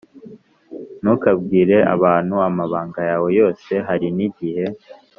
[1.01, 4.65] Ntukabwire abantu amabanga yawe yose harinigihe